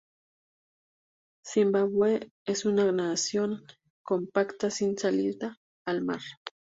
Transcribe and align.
Zimbabue 1.45 2.31
es 2.47 2.65
una 2.65 2.91
nación 2.91 3.61
compacta 4.03 4.71
sin 4.71 4.97
salida 4.97 5.59
al 5.85 6.03
mar. 6.03 6.21